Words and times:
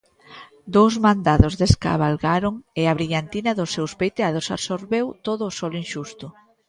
Dous 0.75 0.93
mandados 1.05 1.53
descabalgaron 1.63 2.53
e 2.81 2.83
a 2.87 2.95
brillantina 2.97 3.51
dos 3.59 3.69
seus 3.75 3.91
peiteados 3.99 4.47
absorbeu 4.55 5.05
todo 5.27 5.41
o 5.49 5.55
sol 5.59 5.73
inxusto. 5.83 6.27